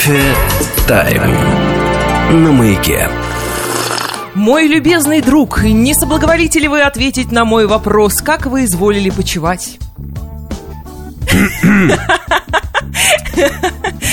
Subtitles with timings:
[0.00, 0.34] Кофе
[0.88, 2.42] тайм.
[2.42, 3.06] На маяке.
[4.34, 9.78] Мой любезный друг, не соблаговолите ли вы ответить на мой вопрос, как вы изволили почевать?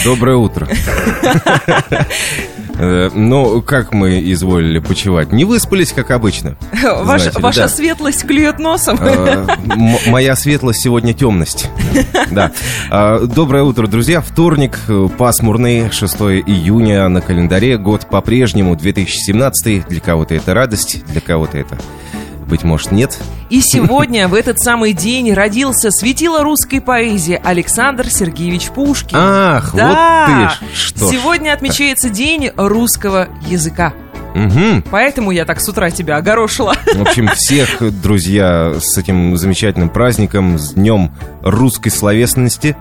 [0.04, 0.68] Доброе утро.
[2.80, 5.32] Э, Ну, как мы изволили почевать?
[5.32, 6.56] Не выспались, как обычно.
[6.72, 7.68] Ваша, Знаете ваша да.
[7.70, 8.98] светлость клюет носом.
[9.02, 9.48] Э,
[10.08, 11.70] Моя светлость сегодня темность.
[12.32, 12.52] Да.
[12.90, 14.22] А, Доброе утро, друзья.
[14.22, 17.78] Вторник, э, пасмурный, 6 июня на календаре.
[17.78, 19.88] Год по-прежнему 2017.
[19.88, 21.78] Для кого-то это радость, для кого-то это,
[22.48, 23.18] быть может, нет.
[23.50, 29.18] И сегодня, в этот самый день, родился светило русской поэзии Александр Сергеевич Пушкин.
[29.20, 30.50] Ах, да.
[30.50, 31.12] вот ты что.
[31.12, 33.94] Сегодня отмечается День русского языка.
[34.36, 34.84] Мгм.
[34.92, 36.76] Поэтому я так с утра тебя огорошила.
[36.94, 42.76] В общем, всех, друзья, с этим замечательным праздником, с Днем русской словесности.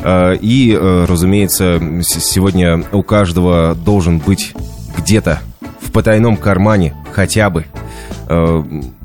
[0.00, 4.54] Э, И, э, разумеется, сегодня у каждого должен быть
[4.96, 5.40] где-то
[5.80, 7.66] в потайном кармане хотя бы
[8.28, 8.62] э,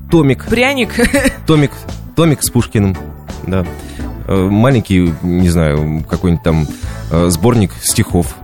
[0.09, 0.95] томик, Пряник.
[1.47, 1.71] томик,
[2.15, 2.97] томик с Пушкиным,
[3.47, 3.65] да.
[4.27, 6.67] Э, Маленький, не знаю, какой-нибудь там
[7.11, 8.35] э, сборник стихов,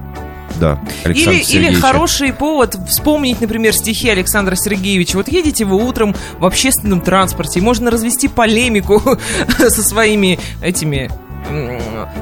[0.59, 5.17] да, Или, или хороший повод вспомнить, например, стихи Александра Сергеевича.
[5.17, 9.01] Вот едете вы утром в общественном транспорте, и можно развести полемику
[9.57, 11.11] со своими этими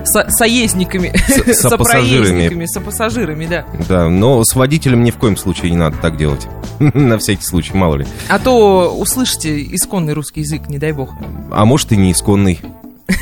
[0.05, 1.59] со- соездниками, С- сопассажирами.
[1.59, 3.65] сопроездниками, сопассажирами, да.
[3.88, 6.47] Да, но с водителем ни в коем случае не надо так делать.
[6.80, 8.05] На всякий случай, мало ли.
[8.30, 11.09] А то услышите исконный русский язык, не дай бог.
[11.52, 12.59] А может и не исконный.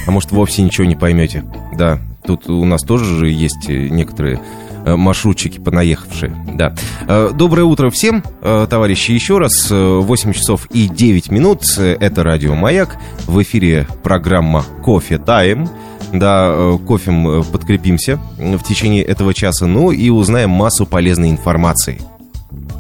[0.08, 1.44] А может вовсе ничего не поймете.
[1.76, 4.40] Да, тут у нас тоже же есть некоторые
[4.86, 6.36] маршрутчики понаехавшие.
[6.54, 6.74] Да.
[7.08, 9.68] Э, Доброе утро всем, э, товарищи, еще раз.
[9.72, 11.64] Э, 8 часов и 9 минут.
[11.78, 12.98] Э, Это радио «Маяк».
[13.26, 15.70] В эфире программа «Кофе Тайм».
[16.14, 19.66] Да, э, кофем э, подкрепимся э, в течение этого часа.
[19.66, 22.02] Ну и узнаем массу полезной информации.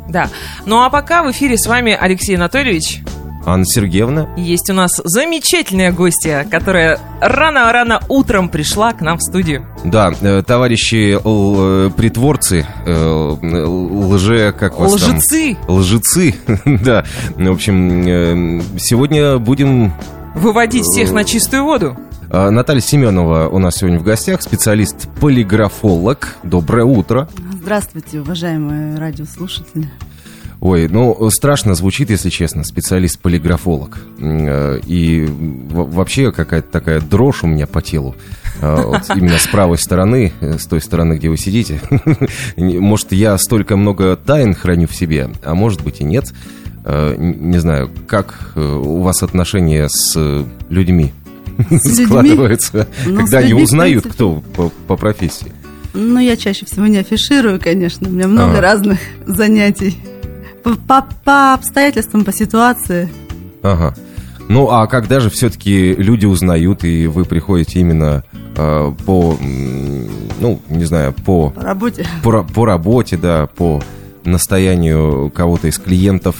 [0.09, 0.29] Да.
[0.65, 3.01] Ну а пока в эфире с вами Алексей Анатольевич.
[3.45, 9.65] Анна Сергеевна, Есть у нас замечательная гостья, которая рано-рано утром пришла к нам в студию.
[9.83, 15.15] Да, э, товарищи л- э, притворцы, э, л- лже, как вас там?
[15.17, 16.35] Лжецы Лжецы,
[16.65, 17.03] да.
[17.35, 19.93] В общем, сегодня будем...
[20.35, 21.97] выводить всех на чистую воду.
[22.29, 26.37] э, Наталья Семенова у нас сегодня в гостях, специалист-полиграфолог.
[26.43, 27.27] Доброе утро.
[27.61, 29.89] Здравствуйте, уважаемые радиослушатели.
[30.61, 33.97] Ой, ну, страшно звучит, если честно, специалист-полиграфолог.
[34.19, 38.15] Э, И вообще какая-то такая дрожь у меня по телу.
[38.61, 41.81] Э, Вот именно с правой стороны, э, с той стороны, где вы сидите.
[42.57, 46.31] Может, я столько много тайн храню в себе, а может быть и нет.
[46.85, 50.15] Не знаю, как у вас отношения с
[50.69, 51.11] людьми
[51.69, 52.05] С людьми?
[52.05, 55.51] складываются, Ну, когда они людьми, узнают, кто по, по профессии.
[55.93, 58.07] Ну, я чаще всего не афиширую, конечно.
[58.09, 58.61] У меня много Ага.
[58.61, 59.95] разных занятий.
[60.63, 63.09] По, по- обстоятельствам, по ситуации.
[63.63, 63.93] Ага.
[64.49, 68.23] Ну, а когда же все-таки люди узнают, и вы приходите именно
[68.55, 69.37] э, по,
[70.39, 72.05] ну, не знаю, по, По работе.
[72.23, 73.81] по, по работе, да, по
[74.25, 76.35] настоянию кого-то из клиентов.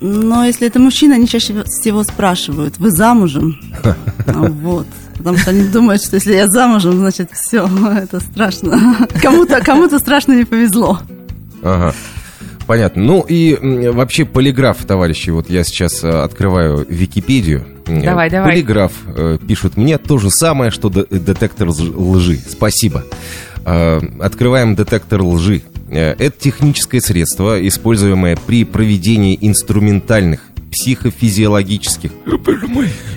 [0.00, 3.56] Но если это мужчина, они чаще всего спрашивают, вы замужем?
[4.26, 4.86] А, Вот.
[5.16, 8.96] Потому что они думают, что если я замужем, значит все, это страшно.
[9.22, 10.98] Кому-то кому страшно не повезло.
[11.62, 11.94] Ага.
[12.66, 13.02] Понятно.
[13.02, 17.66] Ну и вообще полиграф, товарищи, вот я сейчас э, открываю Википедию.
[17.86, 18.52] М, Давай, давай.
[18.52, 22.38] Полиграф э, пишут мне то же самое, что де- детектор лж- лжи.
[22.48, 23.04] Спасибо.
[23.66, 25.62] Э, открываем детектор лжи.
[25.90, 30.40] Э, это техническое средство, используемое при проведении инструментальных
[30.72, 32.10] психофизиологических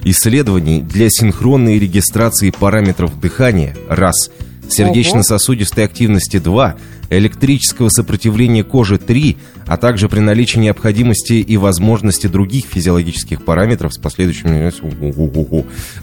[0.04, 4.30] исследований для синхронной регистрации параметров дыхания раз,
[4.74, 6.76] сердечно-сосудистой активности 2,
[7.10, 13.98] электрического сопротивления кожи 3, а также при наличии необходимости и возможности других физиологических параметров с
[13.98, 14.48] последующим...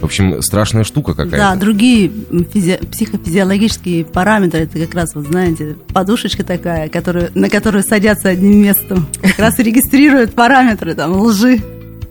[0.01, 1.61] В общем, страшная штука Да, какая-то.
[1.61, 8.31] другие физи- психофизиологические параметры, это как раз, вот знаете, подушечка такая, которую, на которую садятся
[8.31, 11.61] одним местом, как раз и регистрирует параметры там лжи.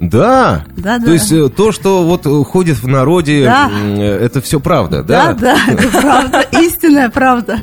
[0.09, 1.11] Да, Да, то да.
[1.13, 3.69] есть э, то, что вот э, ходит в народе, Да.
[3.71, 5.55] э, это все правда, Да, да?
[5.55, 7.59] да, это правда, истинная правда.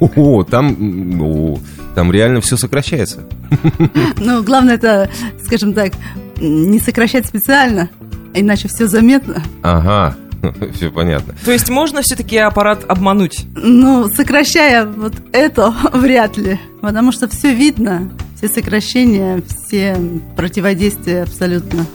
[0.00, 1.60] О, там, ну,
[1.94, 3.20] там реально все сокращается.
[4.18, 5.08] Ну, главное это,
[5.44, 5.92] скажем так,
[6.40, 7.88] не сокращать специально,
[8.34, 9.42] иначе все заметно.
[9.62, 10.16] Ага,
[10.74, 11.34] все понятно.
[11.44, 13.44] То есть можно все-таки аппарат обмануть?
[13.54, 18.10] Ну, сокращая вот это, вряд ли, потому что все видно,
[18.42, 19.96] все сокращения, все
[20.36, 21.86] противодействия абсолютно.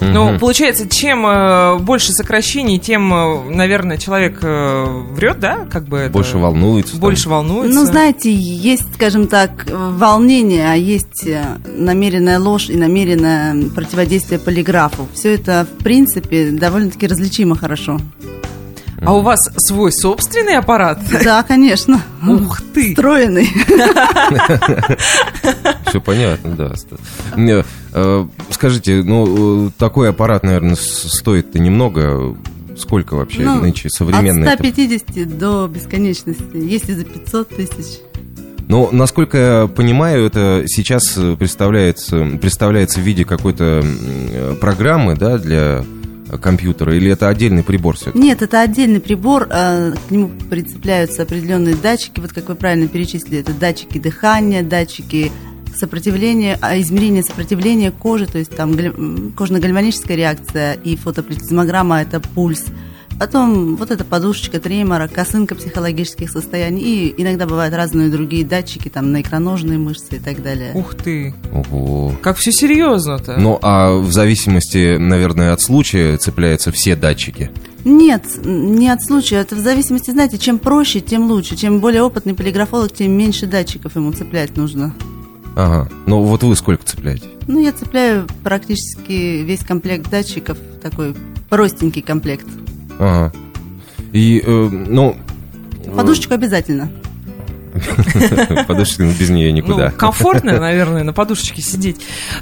[0.00, 5.66] Ну, получается, чем э, больше сокращений, тем, э, наверное, человек э, врет, да?
[5.68, 6.92] Как бы это- Больше волнуется.
[6.92, 7.00] там.
[7.00, 7.74] Больше волнуется.
[7.74, 15.08] Ну, знаете, есть, скажем так, волнение, а есть э, намеренная ложь и намеренное противодействие полиграфу.
[15.14, 17.98] Все это, в принципе, довольно-таки различимо хорошо.
[19.02, 21.00] А у вас свой собственный аппарат?
[21.22, 22.02] Да, конечно.
[22.26, 22.94] Ух ты!
[22.94, 23.48] Встроенный.
[25.86, 26.72] Все понятно, да.
[27.36, 32.36] Не, э, Скажите, ну, э, такой аппарат, наверное, стоит-то немного.
[32.76, 34.52] Сколько вообще Ну, нынче современный?
[34.52, 36.56] От 150 до бесконечности.
[36.56, 37.98] Есть и за 500 тысяч.
[38.68, 43.82] Ну, насколько я понимаю, это сейчас э, представляется, представляется в виде какой-то
[44.60, 45.84] программы, да, для
[46.40, 51.74] компьютера, или это отдельный прибор все Нет, это отдельный прибор, э, к нему прицепляются определенные
[51.74, 55.32] датчики, вот как вы правильно перечислили, это датчики дыхания, датчики
[55.74, 58.72] сопротивления, а, измерение сопротивления кожи, то есть там
[59.36, 62.66] кожно-гальваническая реакция и фотоплетизмограмма– это пульс.
[63.18, 69.10] Потом вот эта подушечка тремора, косынка психологических состояний и иногда бывают разные другие датчики, там
[69.10, 70.72] на икроножные мышцы и так далее.
[70.74, 71.34] Ух ты!
[71.52, 72.14] Ого.
[72.22, 73.36] Как все серьезно-то.
[73.38, 77.50] Ну, а в зависимости, наверное, от случая цепляются все датчики.
[77.84, 79.36] Нет, не от случая.
[79.36, 81.56] Это в зависимости, знаете, чем проще, тем лучше.
[81.56, 84.94] Чем более опытный полиграфолог, тем меньше датчиков ему цеплять нужно.
[85.56, 85.88] Ага.
[86.06, 87.26] Ну, вот вы сколько цепляете?
[87.48, 91.16] Ну, я цепляю практически весь комплект датчиков, такой
[91.48, 92.46] простенький комплект.
[92.98, 93.32] Ага.
[94.12, 95.16] И, э, ну...
[95.94, 96.90] Подушечку обязательно.
[98.66, 99.90] Подушечка, ну, без нее никуда.
[99.90, 101.96] Ну, комфортно, наверное, на подушечке сидеть.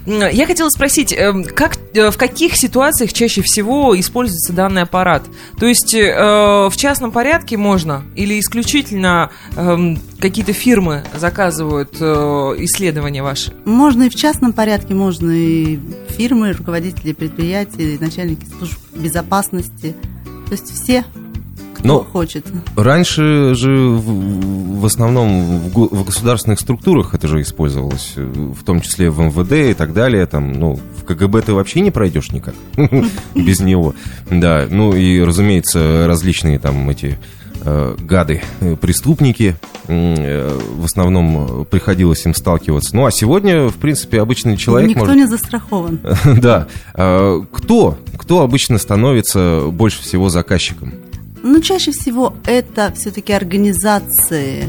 [0.06, 5.24] Я хотела спросить, эм, как, э, в каких ситуациях чаще всего используется данный аппарат?
[5.58, 12.04] То есть э, в частном порядке можно или исключительно эм, какие-то фирмы заказывают э,
[12.58, 13.52] исследования ваши?
[13.64, 15.78] Можно и в частном порядке, можно и
[16.16, 19.94] фирмы, руководители предприятий, начальники служб безопасности.
[20.46, 21.04] То есть все,
[21.74, 22.46] кто Ну, хочет.
[22.76, 29.10] Раньше же в, в основном в, в государственных структурах это же использовалось, в том числе
[29.10, 30.24] в МВД и так далее.
[30.26, 32.54] Там, ну, в КГБ ты вообще не пройдешь никак
[33.34, 33.94] без него.
[34.30, 37.18] Да, ну и, разумеется, различные там эти
[37.98, 39.56] гады, э, преступники.
[39.88, 42.94] э, В основном э, приходилось им сталкиваться.
[42.94, 45.16] Ну, а сегодня, в принципе, обычный человек Никто может...
[45.16, 46.00] не застрахован.
[46.40, 46.68] Да.
[46.94, 47.98] А, Кто?
[48.16, 50.94] Кто обычно становится больше всего заказчиком?
[51.42, 54.64] Ну, чаще всего это все-таки организации,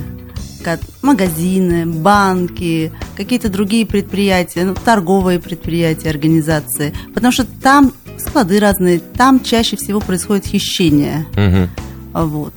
[0.63, 6.93] как магазины, банки, какие-то другие предприятия, ну, торговые предприятия, организации.
[7.13, 11.25] Потому что там склады разные, там чаще всего происходит хищение.
[11.35, 11.69] Мгм.
[12.13, 12.53] Вот.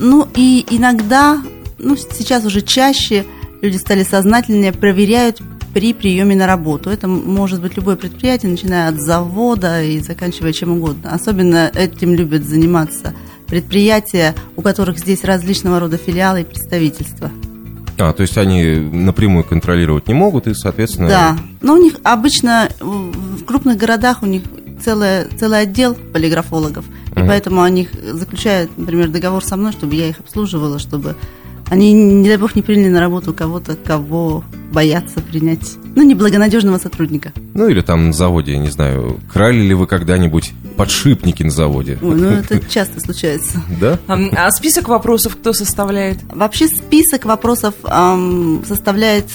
[0.00, 1.42] Ну и иногда,
[1.78, 3.26] ну сейчас уже чаще
[3.60, 5.40] люди стали сознательнее, проверяют
[5.74, 6.90] при приеме на работу.
[6.90, 11.12] Это может быть любое предприятие, начиная от завода и заканчивая чем угодно.
[11.12, 13.14] Особенно этим любят заниматься
[13.46, 17.30] предприятия, у которых здесь различного рода филиалы и представительства.
[17.98, 21.08] А, то есть они напрямую контролировать не могут, и, соответственно...
[21.08, 21.38] Да.
[21.60, 24.42] Но у них обычно в в крупных городах у них
[24.82, 26.84] целое, целый отдел полиграфологов.
[27.14, 27.28] И Мгм.
[27.28, 31.16] поэтому они заключают, например, договор со мной, чтобы я их обслуживала, чтобы
[31.68, 35.76] они, не дай бог, не приняли на работу кого-то, кого боятся принять.
[35.94, 37.32] Ну, неблагонадежного сотрудника.
[37.54, 41.98] Ну, или там на заводе, я не знаю, крали ли вы когда-нибудь подшипники на заводе?
[42.02, 43.62] Ой, ну это часто случается.
[43.80, 43.98] Да?
[44.08, 46.18] А, список вопросов кто составляет?
[46.32, 47.74] Вообще список вопросов
[48.66, 49.26] составляет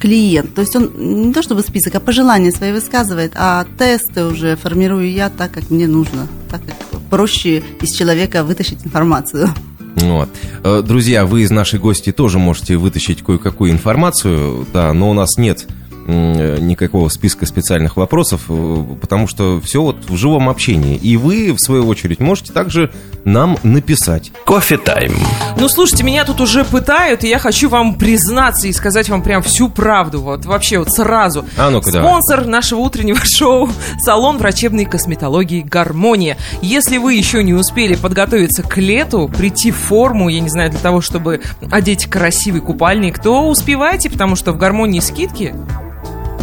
[0.00, 0.54] клиент.
[0.54, 5.10] То есть он не то чтобы список, а пожелания свои высказывает, а тесты уже формирую
[5.10, 9.48] я так, как мне нужно, так как проще из человека вытащить информацию.
[9.96, 10.28] Вот.
[10.62, 15.38] Э, Друзья, вы из нашей гости тоже можете вытащить кое-какую информацию, да, но у нас
[15.38, 15.66] нет
[16.06, 20.96] никакого списка специальных вопросов, э, потому что все вот в живом общении.
[20.96, 22.92] И вы, в свою очередь, можете также
[23.24, 24.32] нам написать.
[24.44, 25.14] Кофе тайм.
[25.58, 29.42] Ну, слушайте, меня тут уже пытают, и я хочу вам признаться и сказать вам прям
[29.42, 30.20] всю правду.
[30.20, 31.44] Вот вообще вот сразу.
[31.56, 32.08] А ну-ка, давай.
[32.08, 36.36] Спонсор нашего утреннего шоу– салон врачебной косметологии «Гармония».
[36.62, 40.80] Если вы еще не успели подготовиться к лету, прийти в форму, я не знаю, для
[40.80, 45.54] того, чтобы одеть красивый купальник, то успевайте, потому что в «Гармонии» скидки.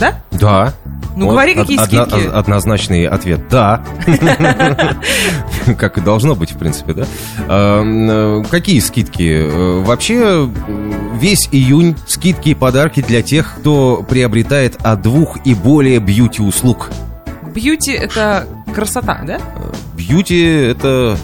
[0.04, 0.16] Да?
[0.32, 0.74] Да.
[1.16, 2.28] Ну, Вот говори, какие одна- скидки.
[2.28, 3.84] Однозначный ответ– да.
[5.78, 7.06] Как и должно быть, в принципе, да.
[7.48, 9.48] Э, Какие скидки?
[9.48, 10.50] Э, Вообще,
[11.20, 16.90] весь июнь скидки и подарки для тех, кто приобретает от двух и более бьюти-услуг.
[17.54, 19.40] Бьюти– это красота, да?
[19.96, 21.18] Бьюти– это...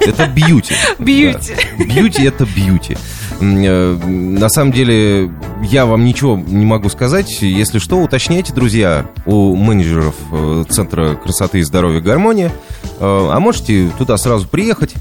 [0.00, 0.74] Это бьюти.
[0.98, 1.54] Бьюти.
[1.78, 2.96] Бьюти– это бьюти.
[3.40, 5.30] Э, На самом деле,
[5.62, 7.42] я вам ничего не могу сказать.
[7.42, 12.50] Если что, уточняйте, друзья, у менеджеров э, Центра красоты и здоровья «Гармония».
[12.98, 14.94] Э, а можете туда сразу приехать,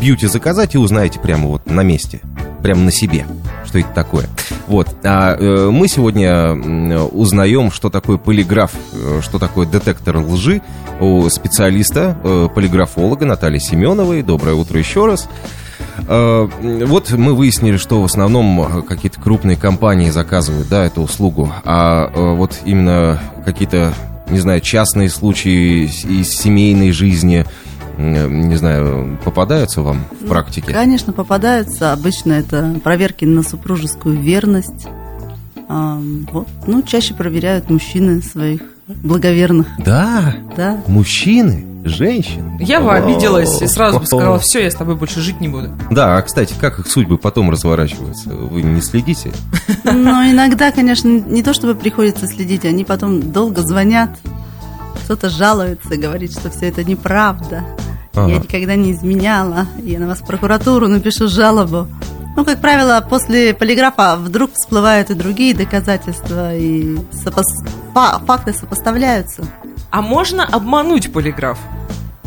[0.00, 2.20] бьюти заказать и узнаете прямо вот на месте,
[2.62, 3.26] прямо на себе,
[3.64, 4.26] что это такое.
[4.66, 4.88] Вот.
[5.04, 5.36] А
[5.70, 8.72] мы сегодня узнаем, что такое полиграф,
[9.22, 10.60] что такое детектор лжи
[11.00, 14.22] у специалиста, полиграфолога Натальи Семеновой.
[14.22, 15.28] Доброе утро еще раз.
[16.08, 16.48] Э,
[16.86, 22.10] Вот мы выяснили, что в основном э, какие-то крупные компании заказывают, да, эту услугу, а
[22.12, 23.92] э, вот именно какие-то,
[24.30, 27.44] не знаю, частные случаи из семейной жизни,
[27.98, 30.72] не знаю, попадаются вам в практике?
[30.72, 31.92] Конечно, попадаются.
[31.92, 34.86] Обычно это проверки на супружескую верность.
[35.68, 35.98] А,
[36.32, 36.46] вот.
[36.66, 39.66] Ну, чаще проверяют мужчины своих благоверных.
[39.84, 40.80] Да, Да.
[40.86, 42.56] мужчины, женщины.
[42.60, 45.70] Я бы обиделась и сразу бы сказала, все, я с тобой больше жить не буду.
[45.90, 48.30] Да, а кстати, как их судьбы потом разворачиваются?
[48.30, 49.32] Вы не следите?
[49.84, 54.10] Но иногда, конечно, не то чтобы приходится следить, они потом долго звонят,
[55.04, 57.64] кто-то жалуется, говорит, что все это неправда.
[58.14, 58.32] Я Ага.
[58.34, 61.86] никогда не изменяла, я на вас в прокуратуру напишу жалобу.
[62.36, 69.44] Ну, как правило, после полиграфа вдруг всплывают и другие доказательства, и сопос- фа- факты сопоставляются.
[69.90, 71.58] А можно обмануть полиграф?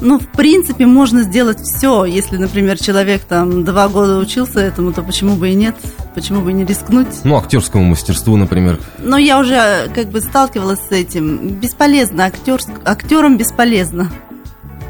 [0.01, 2.05] Ну, в принципе, можно сделать все.
[2.05, 5.75] Если, например, человек там два года учился этому, то почему бы и нет?
[6.15, 7.07] Почему бы и не рискнуть?
[7.25, 8.79] Ну, актерскому мастерству, например.
[8.99, 11.49] Но я уже э, как бы сталкивалась с этим.
[11.59, 14.09] Бесполезно, актер, актерам бесполезно.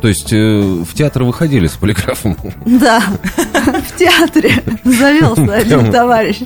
[0.01, 2.37] То есть э, в театр выходили с полиграфом?
[2.65, 6.39] Да, в театре завелся один товарищ.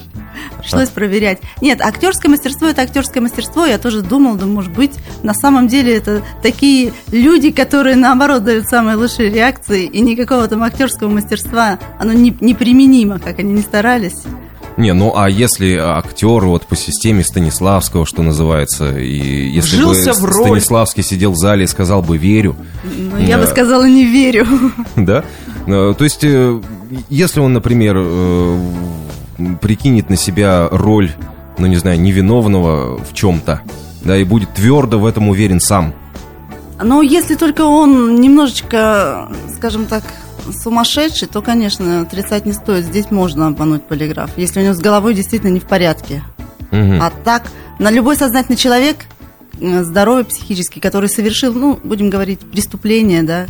[0.60, 1.40] Пришлось проверять.
[1.62, 3.66] Нет, актерское мастерство это актерское мастерство.
[3.66, 8.68] Я тоже думала, да, может быть, на самом деле это такие люди, которые наоборот дают
[8.68, 14.24] самые лучшие реакции, и никакого там актерского мастерства, оно не, неприменимо, как они не старались.
[14.78, 20.20] Не, ну а если актер вот по системе Станиславского, что называется, и если Вжился бы
[20.20, 20.46] в роль.
[20.48, 23.52] Станиславский сидел в зале и сказал бы «верю», Но я бы Да.
[23.52, 24.48] сказала, не верю.
[24.96, 25.24] да?
[25.68, 26.60] Э, То есть, э,
[27.10, 28.60] если он, например, э,
[29.62, 31.12] прикинет на себя роль,
[31.60, 33.62] ну не знаю, невиновного в чем-то,
[34.04, 35.94] да, и будет твердо в этом уверен сам,
[36.84, 40.04] Но если только он немножечко, скажем так,
[40.52, 42.86] сумасшедший, то, конечно, отрицать не стоит.
[42.86, 46.24] Здесь можно обмануть полиграф, если у него с головой действительно не в порядке.
[46.72, 47.02] Мгм.
[47.02, 48.98] А так, на любой сознательный человек,
[49.60, 53.46] здоровый психически, который совершил, ну, будем говорить, преступление, да,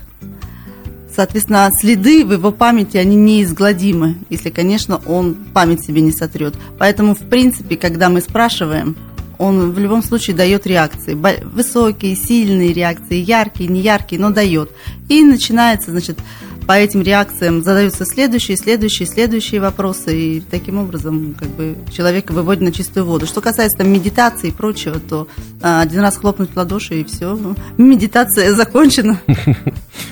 [1.16, 6.56] соответственно, следы в его памяти, они неизгладимы, если, конечно, он память себе не сотрет.
[6.78, 8.96] Поэтому, в принципе, когда мы спрашиваем,
[9.38, 11.14] он в любом случае дает реакции.
[11.44, 14.72] Высокие, сильные реакции, яркие, неяркие, но дает.
[15.10, 16.20] И начинается, значит,
[16.67, 22.63] по этим реакциям задаются следующие, следующие, следующие вопросы, и таким образом как бы человека выводит
[22.63, 23.25] на чистую воду.
[23.25, 25.27] Что касается там, медитации и прочего, то
[25.62, 27.38] а, один раз хлопнуть в ладоши и все,
[27.77, 29.20] медитация закончена.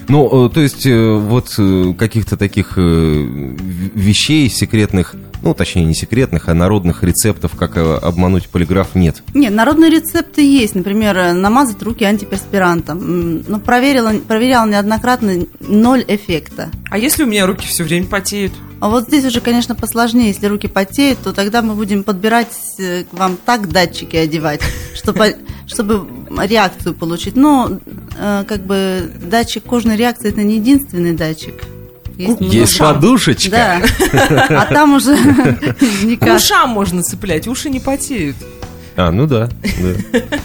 [0.08, 6.50] Ну, э, то есть, э, вот э, каких-то таких вещей секретных, ну, точнее, не секретных,
[6.50, 9.24] а народных рецептов, как э, обмануть полиграф, нет.
[9.34, 10.76] Нет, народные рецепты есть.
[10.76, 12.98] Например, э, намазать руки антиперспирантом.
[13.00, 16.70] М, Ну, проверила, проверяла неоднократно, ноль эффекта.
[16.90, 18.54] А если у меня руки все время потеют?
[18.80, 20.28] А вот здесь уже, конечно, посложнее.
[20.30, 24.62] Если руки потеют, то тогда мы будем подбирать э, к вам так датчики одевать,
[24.96, 26.08] чтобы, чтобы
[26.46, 27.36] реакцию получить.
[27.36, 27.80] Но,
[28.18, 31.56] э, как бы, датчик кожной реакции– это не единственный датчик.
[32.18, 32.94] Есть много.
[32.96, 33.52] подушечка.
[33.52, 33.82] Да.
[34.50, 36.38] А там уже К никак.
[36.38, 38.36] ушам можно цеплять, уши не потеют.
[38.96, 39.50] А, ну да.
[39.80, 40.20] да.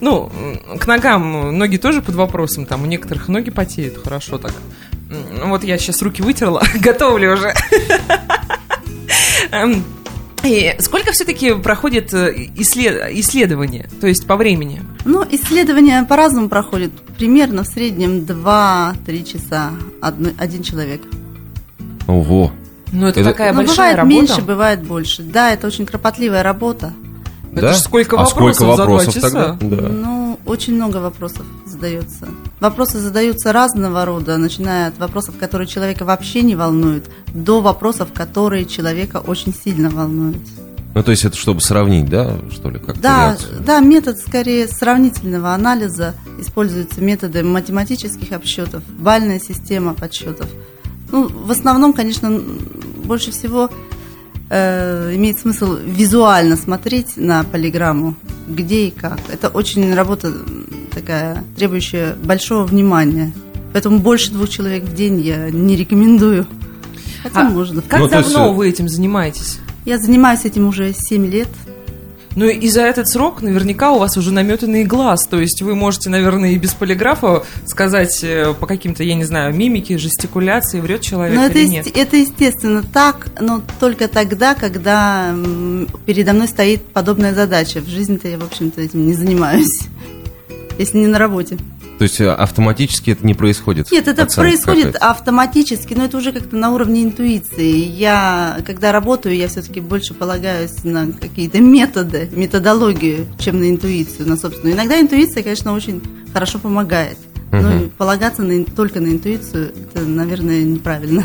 [0.00, 0.30] Ну,
[0.78, 4.52] к ногам ноги тоже под вопросом, там у некоторых ноги потеют хорошо так.
[5.44, 7.54] Вот я сейчас руки вытерла, готовлю уже.
[10.46, 14.82] И сколько все-таки проходит э, исслед- исследование, то есть по времени?
[15.04, 16.92] Ну, исследования по-разному проходят.
[17.18, 21.02] Примерно в среднем 2-3 часа одно- один человек.
[22.06, 22.52] Ого.
[22.92, 24.14] Ну, это, Это- такая Но большая бывает работа.
[24.14, 25.22] меньше, бывает больше.
[25.22, 26.92] Да, это очень кропотливая работа.
[27.56, 27.72] Это да?
[27.74, 29.30] ж сколько а вопросов сколько за два вопросов часа?
[29.30, 29.58] тогда?
[29.60, 29.88] Да.
[29.88, 32.28] Ну, очень много вопросов задается.
[32.60, 38.66] Вопросы задаются разного рода, начиная от вопросов, которые человека вообще не волнуют, до вопросов, которые
[38.66, 40.42] человека очень сильно волнуют.
[40.94, 43.60] Ну, то есть это чтобы сравнить, да, что ли, как-то Да, реакцию?
[43.66, 46.14] да, метод скорее сравнительного анализа.
[46.38, 50.48] Используются методы математических обсчетов, бальная система подсчетов.
[51.12, 52.40] Ну, в основном, конечно,
[53.04, 53.70] больше всего
[54.48, 58.16] э, имеет смысл визуально смотреть на полиграмму,
[58.48, 59.18] где и как.
[59.32, 60.32] Это очень работа
[60.92, 63.32] такая, требующая большого внимания.
[63.72, 66.46] Поэтому больше двух человек в день я не рекомендую.
[67.22, 67.82] Хотя А можно.
[67.82, 69.58] Как Ну, то есть, давно э, вы этим занимаетесь?
[69.84, 71.48] Я занимаюсь этим уже 7 лет.
[72.36, 76.10] Ну и за этот срок наверняка у вас уже наметанный глаз, то есть вы можете,
[76.10, 81.34] наверное, и без полиграфа сказать э, по каким-то, я не знаю, мимике, жестикуляции, врет человек
[81.34, 81.96] Но это, или есте- нет.
[81.96, 85.34] это естественно так, но только тогда, когда
[86.04, 87.80] передо мной стоит подобная задача.
[87.80, 89.80] В жизни-то я, в общем-то, этим не занимаюсь,
[90.78, 91.56] если не на работе.
[91.98, 93.90] То есть э, автоматически это не происходит?
[93.90, 97.76] Нет, это происходит автоматически, но это уже как-то на уровне интуиции.
[97.76, 104.36] Я, когда работаю, я все-таки больше полагаюсь на какие-то методы, методологию, чем на интуицию, на
[104.36, 104.76] собственную.
[104.76, 107.16] Иногда интуиция, конечно, очень хорошо помогает.
[107.50, 107.90] Но Мгм.
[107.96, 111.24] полагаться на, только на интуицию, это, наверное, неправильно.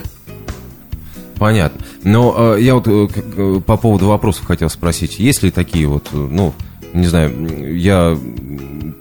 [1.37, 1.83] Понятно.
[2.03, 5.19] Но э, я вот э, э, по поводу вопросов хотел спросить.
[5.19, 6.53] Есть ли такие вот, э, ну,
[6.93, 8.15] не знаю, я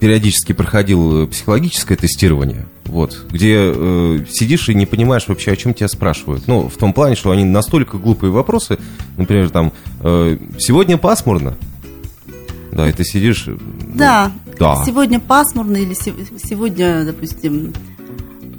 [0.01, 5.75] периодически проходил э, психологическое тестирование, вот, где э, сидишь и не понимаешь вообще, о чем
[5.75, 6.49] тебя спрашивают.
[6.49, 8.79] Ну, в том плане, что они настолько глупые вопросы,
[9.17, 11.57] например, там, э, сегодня пасмурно.
[12.73, 13.45] Да, и ты сидишь...
[13.47, 14.83] э, ну, Да, да.
[14.87, 17.73] сегодня пасмурно, или се- сегодня, допустим,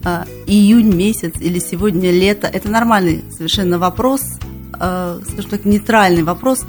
[0.03, 2.48] а, июнь месяц, или сегодня лето.
[2.48, 4.21] Это нормальный совершенно вопрос,
[4.74, 6.65] а, скажем так, нейтральный вопрос.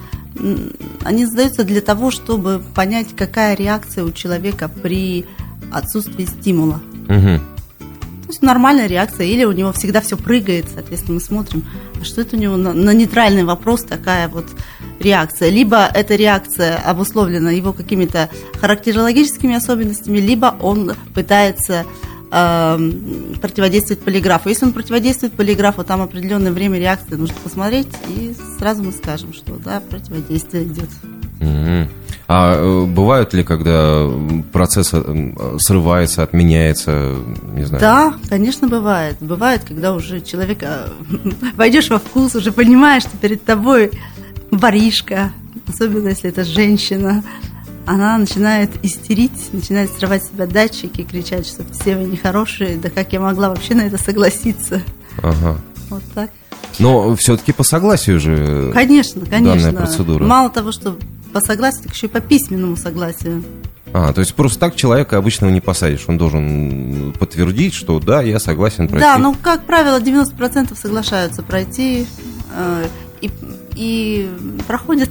[1.05, 5.27] Они задаются для того, чтобы понять, какая реакция у человека при
[5.71, 6.81] отсутствии стимула.
[7.09, 7.39] Мгм.
[7.79, 11.65] То есть нормальная реакция, или у него всегда все прыгает, соответственно, мы смотрим,
[12.01, 14.47] а что это у него на, на нейтральный вопрос такая вот
[15.01, 15.51] реакция.
[15.51, 21.85] Либо эта реакция обусловлена его какими-то характерологическими особенностями, либо он пытается
[22.33, 24.49] противодействовать полиграфу.
[24.49, 29.57] Если он противодействует полиграфу, там определенное время реакции нужно посмотреть, и сразу мы скажем, что
[29.57, 30.89] да, противодействие идет.
[31.41, 31.91] Мгм.
[32.29, 34.09] А э, бывают ли, когда
[34.51, 37.17] процесс э, срывается, отменяется,
[37.53, 37.81] не знаю?
[37.81, 39.17] Да, конечно, бывает.
[39.21, 40.89] Бывает, когда уже человек а,
[41.57, 43.91] войдешь во вкус, уже понимаешь, что перед тобой
[44.51, 45.33] воришка,
[45.69, 47.23] особенно если это женщина,
[47.87, 53.13] она начинает истерить, начинает срывать с себя датчики, кричать, что все вы нехорошие, да как
[53.13, 54.83] я могла вообще на это согласиться.
[55.23, 55.59] Ага.
[55.91, 56.31] Вот так.
[56.79, 58.71] Но все-таки по согласию же.
[58.73, 59.73] Конечно, конечно.
[59.73, 60.25] Данная процедура.
[60.25, 60.97] Мало того, что
[61.33, 63.43] по согласию, так еще и по письменному согласию.
[63.95, 66.05] А, то есть просто так человека обычного не посадишь.
[66.07, 69.05] Он должен подтвердить, что да, я согласен пройти.
[69.05, 72.07] Да, ну, как правило, 90% соглашаются пройти
[72.55, 72.87] э,
[73.21, 73.31] и,
[73.75, 74.31] и
[74.67, 75.11] проходят.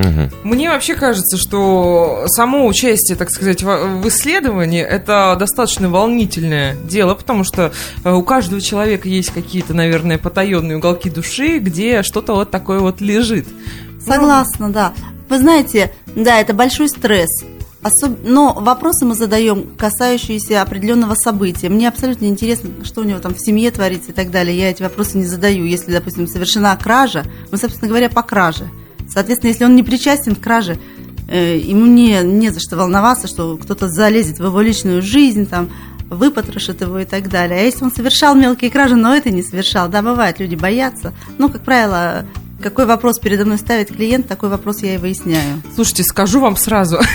[0.00, 0.30] Мгм.
[0.44, 7.44] Мне вообще кажется, что само участие, так сказать, в исследовании это достаточно волнительное дело, потому
[7.44, 7.72] что
[8.04, 13.00] э, у каждого человека есть какие-то, наверное, потаенные уголки души, где что-то вот такое вот
[13.00, 13.46] лежит.
[14.04, 14.92] Согласна, да.
[15.28, 17.28] Вы знаете, да, это большой стресс.
[17.82, 21.68] Особ- Но вопросы мы задаем, касающиеся определенного события.
[21.68, 24.58] Мне абсолютно интересно, что у него там в семье творится и так далее.
[24.58, 25.64] Я эти вопросы не задаю.
[25.64, 28.68] Если, допустим, совершена кража, мы, собственно говоря, по краже.
[29.12, 30.78] Соответственно, если он не причастен к краже,
[31.28, 35.68] э, ему не, не за что волноваться, что кто-то залезет в его личную жизнь, там,
[36.08, 37.60] выпотрошит его и так далее.
[37.60, 41.12] А если он совершал мелкие кражи, но это не совершал, да, бывает, люди боятся.
[41.38, 42.26] Но, как правило,
[42.62, 45.62] какой вопрос передо мной ставит клиент, такой вопрос я и выясняю.
[45.74, 46.98] Слушайте, скажу вам сразу.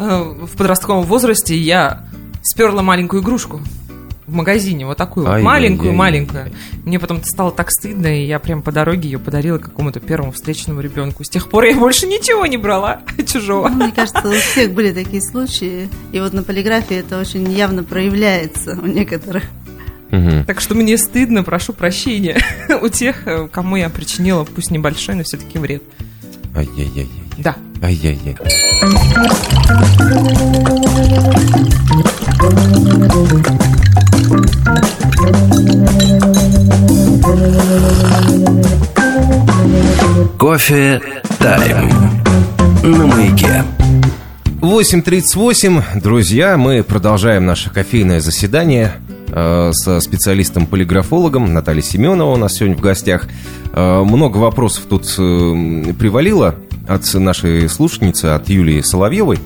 [0.00, 2.06] Э, В подростковом возрасте я
[2.42, 3.60] сперла маленькую игрушку
[4.28, 6.52] в магазине, вот такую вот, маленькую-маленькую.
[6.84, 10.80] Мне потом стало так стыдно, и я прям по дороге ее подарила какому-то первому встречному
[10.80, 11.24] ребенку.
[11.24, 13.68] С тех пор я больше ничего не брала чужого.
[13.68, 17.82] Ну, мне кажется, у всех были такие случаи, и вот на полиграфии это очень явно
[17.82, 19.44] проявляется у некоторых.
[20.46, 22.38] Так что мне стыдно, прошу прощения
[22.82, 25.82] у тех, э, кому я причинила, пусть небольшой, но все-таки вред.
[26.54, 27.08] Ай-яй-яй.
[27.38, 27.56] Да.
[27.82, 28.36] Ай-яй-яй.
[40.38, 41.00] Кофе
[41.38, 41.90] тайм.
[42.82, 43.64] На маяке.
[44.60, 48.92] 8.38, друзья, мы продолжаем наше кофейное заседание
[49.28, 53.28] э, со специалистом-полиграфологом Натальей Семеновой у нас сегодня в гостях.
[53.72, 56.56] Э, много вопросов тут э, привалило
[56.88, 59.38] от нашей слушательницы, от Юлии Соловьевой.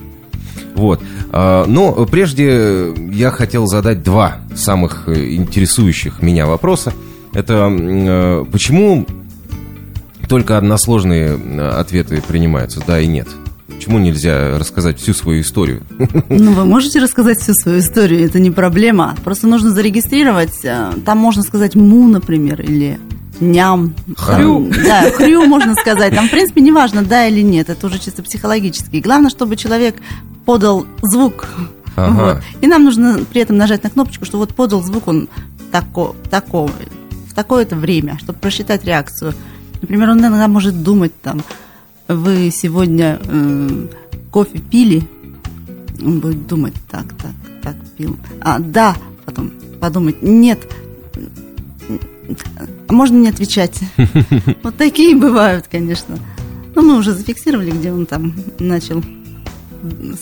[0.83, 1.01] Вот.
[1.31, 6.93] А, Но прежде я хотел задать два самых э, интересующих меня вопроса.
[7.33, 9.07] Это э, почему
[10.29, 13.29] только односложные э, ответы принимаются, да и нет?
[13.69, 15.83] Почему нельзя рассказать всю свою историю?
[16.29, 19.15] Ну, вы можете рассказать всю свою историю, это не проблема.
[19.23, 20.61] Просто нужно зарегистрировать.
[21.05, 22.99] Там можно сказать му, например, или
[23.41, 23.95] ням.
[24.17, 24.69] Хрю.
[24.71, 26.15] Там, Да, хрю можно сказать.
[26.15, 27.69] Там, в принципе, неважно, да или нет.
[27.69, 28.97] Это уже чисто психологически.
[28.97, 29.97] Главное, чтобы человек
[30.45, 31.49] подал звук.
[31.97, 32.35] Ага.
[32.35, 32.43] Вот.
[32.61, 35.29] И нам нужно при этом нажать на кнопочку, что вот подал звук он
[35.71, 36.71] тако, такого,
[37.29, 39.35] в такое-то время, чтобы просчитать реакцию.
[39.81, 41.43] Например, он иногда может думать там,
[42.09, 43.87] вы сегодня э,
[44.31, 45.03] кофе пили,
[46.01, 48.17] он будет думать, так, так, так, пил.
[48.41, 50.61] А, да, потом подумать, нет,
[52.89, 53.81] а можно не отвечать.
[54.63, 56.19] Вот такие бывают, конечно.
[56.75, 59.03] Но мы уже зафиксировали, где он там начал,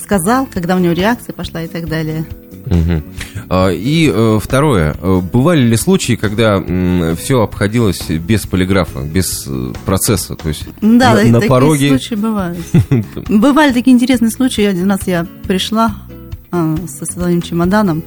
[0.01, 2.27] сказал, когда у него реакция пошла и так далее.
[3.49, 4.94] А, И э, второе.
[5.01, 6.62] Э, Бывали ли случаи, когда
[7.16, 10.37] все обходилось без полиграфа, без э, процесса?
[10.37, 11.88] То есть Да, на, такие пороге...
[11.88, 12.59] случаи бывают.
[13.29, 14.64] Бывали такие интересные случаи.
[14.64, 15.94] Один раз я пришла
[16.53, 18.03] со своим чемоданом,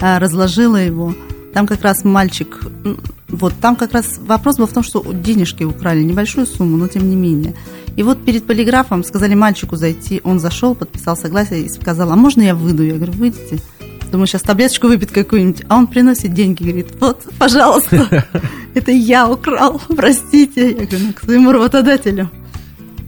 [0.00, 1.14] разложила его.
[1.58, 2.60] Там как раз мальчик...
[3.26, 7.10] Вот там как раз вопрос был в том, что денежки украли, небольшую сумму, но тем
[7.10, 7.52] не менее.
[7.96, 10.20] И вот перед полиграфом сказали мальчику зайти.
[10.22, 12.84] Он зашел, подписал согласие и сказал, а можно я выйду?
[12.84, 13.58] Я говорю, выйдите.
[14.12, 15.64] Думаю, сейчас таблеточку выпьет какую-нибудь.
[15.68, 18.24] А он приносит деньги, говорит, вот, пожалуйста,
[18.74, 20.70] это я украл, простите.
[20.70, 22.30] Я говорю, ну, к своему работодателю.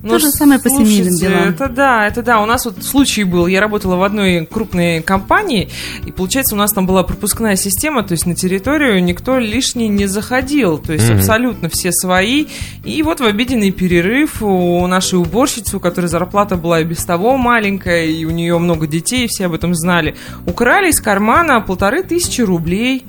[0.03, 1.49] То же самое по семейным слушайте, делам.
[1.51, 2.41] Это да, это да.
[2.41, 3.47] У нас вот случай был.
[3.47, 5.69] Я работала в одной крупной компании,
[6.07, 10.07] и получается, у нас там была пропускная система, то есть на территорию никто лишний не
[10.07, 10.79] заходил.
[10.79, 11.19] То есть Мгм.
[11.19, 12.47] абсолютно все свои.
[12.83, 17.37] И вот в обеденный перерыв у нашей уборщицы, у которой зарплата была и без того
[17.37, 20.15] маленькая, и у нее много детей, все об этом знали,
[20.47, 23.05] украли из кармана полторы тысячи рублей.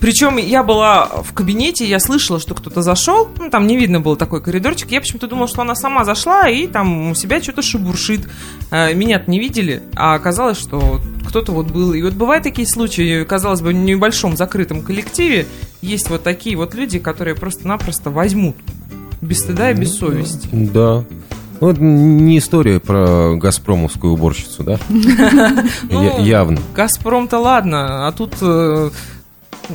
[0.00, 4.16] Причем я была в кабинете, я слышала, что кто-то зашел, ну, там не видно был
[4.16, 4.90] такой коридорчик.
[4.90, 8.26] Я почему-то думала, что она сама зашла и там у себя что-то шебуршит.
[8.70, 11.92] Э, Меня-то не видели, а оказалось, что кто-то вот был.
[11.92, 15.46] И вот бывают такие случаи, казалось бы, в небольшом закрытом коллективе
[15.82, 18.56] есть вот такие вот люди, которые просто-напросто возьмут
[19.20, 20.48] без стыда и без совести.
[20.50, 21.04] Да.
[21.60, 24.78] Ну, это не история про газпромовскую уборщицу, да?
[25.90, 26.58] Ну, Явно.
[26.74, 28.90] Газпром-то ладно, а тут э,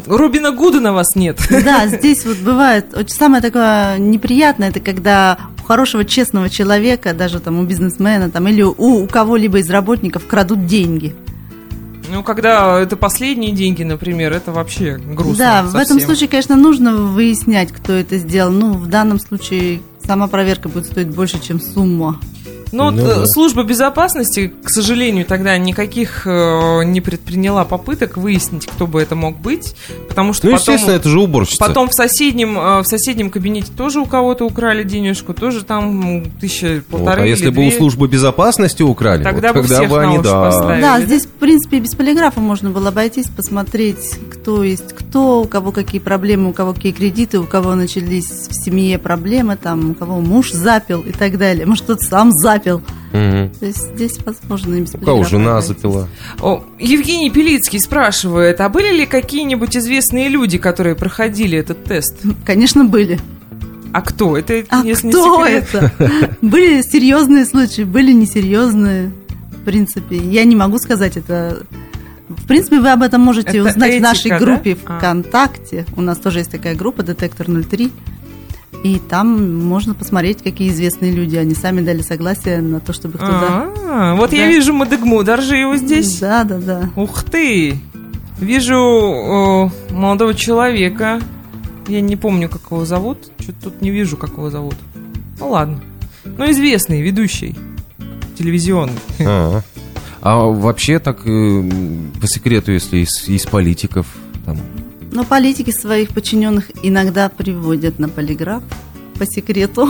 [0.05, 1.39] Робина Гуда на вас нет.
[1.49, 7.59] Да, здесь вот бывает самое такое неприятное, это когда у хорошего честного человека, даже там
[7.59, 11.15] у бизнесмена там, или у, у кого-либо из работников крадут деньги.
[12.11, 15.37] Ну, когда это последние деньги, например, это вообще грустно.
[15.37, 16.01] да, в этом совсем.
[16.01, 18.51] случае, конечно, нужно выяснять, кто это сделал.
[18.51, 22.19] Ну, в данном случае сама проверка будет стоить больше, чем сумма.
[22.71, 23.25] Ну, вот, Ну э, да.
[23.27, 29.37] служба безопасности, к сожалению, тогда никаких э, не предприняла попыток выяснить, кто бы это мог
[29.39, 29.75] быть,
[30.07, 31.57] потому что Ну, потом, естественно, это же уборщица.
[31.63, 36.83] потом в соседнем э, в соседнем кабинете тоже у кого-то украли денежку, тоже там тысяча
[36.89, 37.67] Вот, полторы а или если бы две.
[37.67, 40.41] у службы безопасности украли, Тогда вот бы всех на они, уши да.
[40.41, 40.81] поставили.
[40.81, 41.01] Да?
[41.01, 45.99] здесь, в принципе, без полиграфа можно было обойтись, посмотреть, кто есть кто, у кого какие
[46.01, 50.51] проблемы, у кого какие кредиты, у кого начались в семье проблемы, там, у кого муж
[50.51, 51.65] запил и так далее.
[51.65, 52.54] Может, кто-то сам запил.
[53.13, 53.51] Мгм.
[53.59, 56.07] То есть здесь возможно и без У кого жена запила.
[56.41, 62.15] О, Евгений Пелицкий спрашивает, а были ли какие-нибудь известные люди, которые проходили этот тест?
[62.45, 63.19] Конечно, были.
[63.93, 64.37] А кто?
[64.37, 65.69] Это А если не кто секрет.
[65.71, 65.91] это?
[66.41, 69.11] Были серьезные случаи, были несерьезные.
[69.51, 71.63] В принципе, я не могу сказать это.
[72.27, 74.45] В принципе, вы об этом можете Это узнать в нашей этика, да?
[74.45, 74.97] группе А.
[74.97, 75.85] ВКонтакте.
[75.95, 77.89] У нас тоже есть такая группа «Детектор 03».
[78.85, 81.35] И там можно посмотреть, какие известные люди.
[81.37, 83.71] Они сами дали согласие на то, чтобы их туда...
[83.83, 84.47] А, вот я Да.
[84.51, 86.19] вижу Мадыгму, даже его здесь.
[86.19, 86.89] Да, да, да.
[86.95, 87.79] Ух ты!
[88.39, 91.19] Вижу о, молодого человека.
[91.87, 93.31] Я не помню, как его зовут.
[93.39, 94.75] Что-то тут не вижу, как его зовут.
[95.39, 95.81] Ну ладно.
[96.37, 97.55] Ну, известный, ведущий.
[98.37, 98.99] Телевизионный.
[99.19, 99.61] А,
[100.21, 101.63] а вообще так, э,
[102.21, 104.05] по секрету, если из, из политиков,
[104.45, 104.59] там,
[105.15, 108.61] Но политики своих подчиненных иногда приводят на полиграф
[109.17, 109.87] по секрету.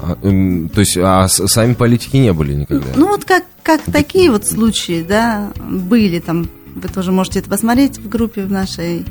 [0.00, 2.86] а, то есть, а сами политики не были никогда?
[2.94, 6.48] Ну вот как, как такие вот случаи, да, были там.
[6.76, 9.04] Вы тоже можете это посмотреть в группе в нашей.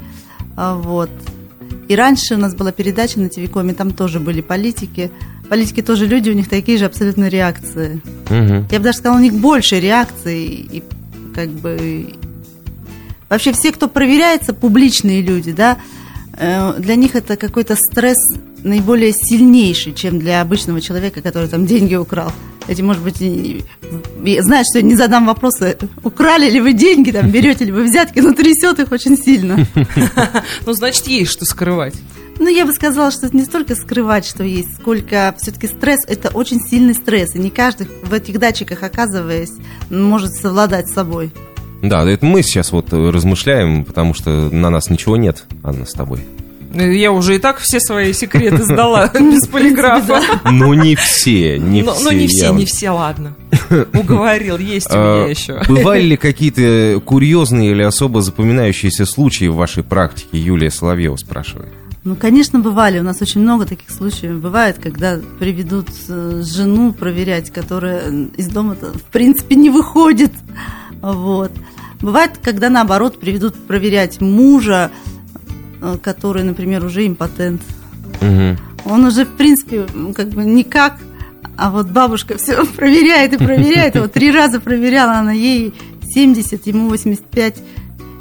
[0.55, 1.09] А, Вот.
[1.89, 5.11] И раньше у нас была передача на Тивикоме, там тоже были политики.
[5.49, 8.01] Политики тоже люди, у них такие же абсолютно реакции.
[8.29, 8.67] Мгм.
[8.71, 10.45] Я бы даже сказала, у них больше реакций.
[10.71, 10.83] И
[11.35, 12.13] как бы...
[13.33, 15.79] Вообще все, кто проверяется, публичные люди, да,
[16.37, 18.19] э, для них это какой-то стресс
[18.61, 22.31] наиболее сильнейший, чем для обычного человека, который там деньги украл.
[22.67, 23.65] Эти, может быть, и,
[24.23, 27.85] и знают, что я не задам вопросы, украли ли вы деньги, там, берете ли вы
[27.85, 29.65] взятки, но трясет их очень сильно.
[30.67, 31.95] Ну, значит, есть что скрывать.
[32.37, 36.29] Ну, я бы сказала, что это не столько скрывать, что есть, сколько все-таки стресс– это
[36.29, 37.33] очень сильный стресс.
[37.33, 39.53] И не каждый в этих датчиках, оказываясь,
[39.89, 41.31] может совладать с собой.
[41.83, 45.91] Да, это мы сейчас вот э, размышляем, потому что на нас ничего нет, Анна, с
[45.91, 46.21] тобой.
[46.73, 50.21] Я уже и так все свои секреты сдала без полиграфа.
[50.49, 52.03] Ну, не все, не все.
[52.03, 52.57] но не все, явно.
[52.57, 53.35] не все, ладно.
[53.93, 55.61] Уговорил, есть у А, меня еще.
[55.67, 61.69] Бывали ли какие-то курьезные или особо запоминающиеся случаи в вашей практике, Юлия Соловьева спрашивает?
[62.05, 62.99] Ну, конечно, бывали.
[62.99, 68.75] У нас очень много таких случаев бывает, когда приведут э, жену проверять, которая из дома
[68.75, 70.31] в принципе не выходит.
[71.01, 71.51] Вот.
[72.03, 74.91] Бывает, когда наоборот приведут проверять мужа,
[75.81, 77.61] э, который, например, уже импотент.
[78.19, 78.57] Мгм.
[78.83, 80.97] Он уже, в принципе, как бы никак,
[81.55, 83.95] а вот бабушка все проверяет и проверяет.
[83.95, 85.73] Вот три раза проверяла она ей
[86.13, 87.55] 70, ему 85.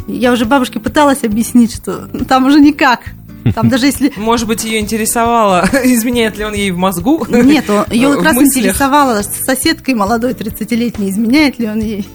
[0.07, 3.01] Я уже бабушке пыталась объяснить, что там уже никак.
[3.55, 4.13] Там даже если...
[4.17, 7.27] Может быть, ее интересовало, изменяет ли он ей в мозгу?
[7.29, 8.37] Нет, ее как раз
[9.27, 12.09] с соседкой молодой 30-летней, изменяет ли он ей.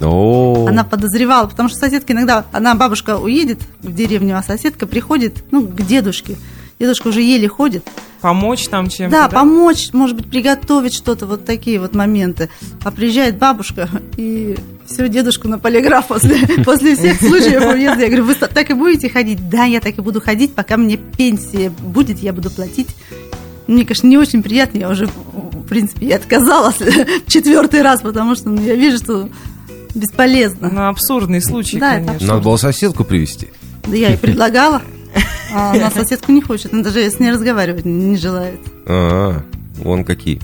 [0.68, 5.66] Она подозревала, потому что соседка иногда, она, бабушка уедет в деревню, а соседка приходит, ну,
[5.68, 6.38] к дедушке.
[6.80, 7.88] Дедушка уже еле ходит.
[8.22, 9.16] Помочь там чем-то?
[9.16, 12.50] Да, помочь, может быть, приготовить что-то, вот такие вот моменты.
[12.84, 18.02] А приезжает бабушка, и все, дедушку на полиграф после, после всех случаев уезда.
[18.02, 19.50] Я говорю, вы так и будете ходить?
[19.50, 22.90] Да, я так и буду ходить, пока мне пенсия будет, я буду платить.
[23.68, 28.36] Мне, конечно, не очень приятно, я уже, в принципе, и отказалась в четвертый раз, потому
[28.36, 29.30] что ну, я вижу, что
[29.94, 30.70] бесполезно.
[30.72, 32.28] Ну, абсурдный случай, Да, конечно.
[32.28, 33.50] надо было соседку привести.
[33.86, 34.82] Да я и предлагала,
[35.54, 38.60] а она соседку не хочет, она даже с ней разговаривать не желает.
[38.86, 39.42] А,
[39.78, 40.40] вон какие.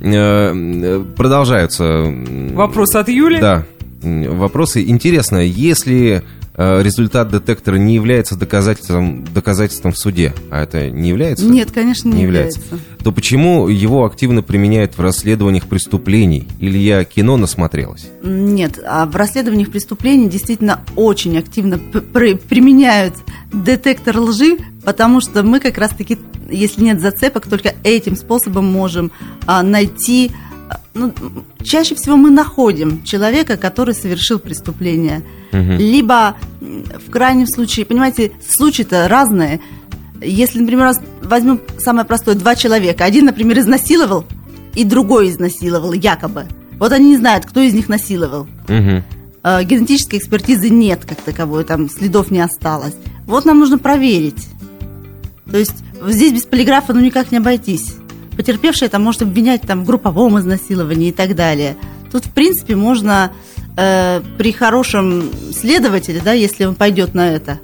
[0.00, 2.12] Э, Продолжаются.
[2.52, 3.40] Вопрос от Юли.
[3.40, 3.64] Да.
[4.02, 4.82] Вопросы.
[4.88, 6.22] Интересно, если
[6.58, 11.44] результат детектора не является доказательством, доказательством в суде, а это не является?
[11.46, 12.60] Нет, конечно, не, Не является.
[12.60, 12.88] является.
[13.04, 16.48] То почему его активно применяют в расследованиях преступлений?
[16.58, 18.08] Или я кино насмотрелась?
[18.24, 23.14] Нет, а в расследованиях преступлений действительно очень активно при- применяют
[23.52, 26.18] детектор лжи, потому что мы как раз-таки,
[26.50, 29.12] если нет зацепок, только этим способом можем
[29.46, 30.32] а, найти...
[30.94, 31.12] ну,
[31.62, 35.22] чаще всего мы находим человека, который совершил преступление.
[35.78, 39.60] Либо, м, в крайнем случае, понимаете, случаи-то разные.
[40.20, 43.04] Если, например, возьмем самое простое, два человека.
[43.04, 44.24] Один, например, изнасиловал,
[44.74, 46.46] и другой изнасиловал, якобы.
[46.78, 48.46] Вот они не знают, кто из них насиловал.
[49.44, 52.94] Э, Генетической экспертизы нет как таковой, там следов не осталось.
[53.26, 54.48] Вот нам нужно проверить.
[55.50, 55.76] То есть
[56.06, 57.94] здесь без полиграфа ну никак не обойтись.
[58.38, 61.76] Потерпевший это может обвинять там, в групповом изнасиловании и так далее.
[62.12, 63.32] Тут, в принципе, можно
[63.76, 67.58] э, при хорошем следователе, да, если он пойдет на это,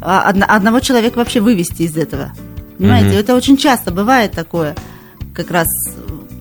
[0.00, 2.32] а, одно- одного человека вообще вывести из этого.
[2.76, 3.18] Понимаете, Мгм.
[3.18, 4.74] это очень часто бывает такое,
[5.32, 5.68] как раз